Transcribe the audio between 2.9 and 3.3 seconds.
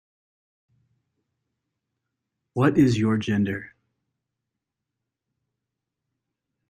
your